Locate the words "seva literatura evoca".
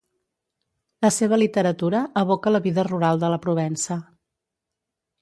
1.17-2.57